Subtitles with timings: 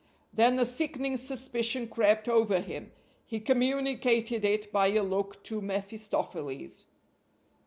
[0.33, 2.91] Then a sickening suspicion crept over him;
[3.23, 6.87] he communicated it by a look to mephistopheles.